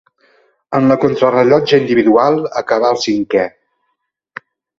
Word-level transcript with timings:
En 0.77 0.87
la 0.91 0.95
contrarellotge 1.03 1.79
individual 1.83 2.41
acabà 2.63 2.91
el 2.95 2.99
cinquè. 3.05 3.45